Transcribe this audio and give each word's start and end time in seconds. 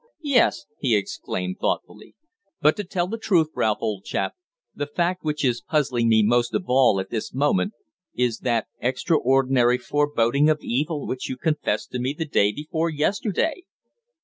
"Yes," 0.23 0.65
he 0.79 0.95
exclaimed, 0.95 1.57
thoughtfully. 1.61 2.15
"But 2.59 2.75
to 2.77 2.83
tell 2.83 3.05
the 3.05 3.19
truth, 3.19 3.49
Ralph, 3.55 3.77
old 3.81 4.03
chap, 4.03 4.33
the 4.73 4.87
fact 4.87 5.23
which 5.23 5.45
is 5.45 5.61
puzzling 5.61 6.09
me 6.09 6.23
most 6.23 6.55
of 6.55 6.63
all 6.65 6.99
at 6.99 7.11
this 7.11 7.35
moment 7.35 7.73
is 8.15 8.39
that 8.39 8.65
extraordinary 8.79 9.77
foreboding 9.77 10.49
of 10.49 10.57
evil 10.63 11.05
which 11.05 11.29
you 11.29 11.37
confessed 11.37 11.91
to 11.91 11.99
me 11.99 12.15
the 12.17 12.25
day 12.25 12.51
before 12.51 12.89
yesterday. 12.89 13.61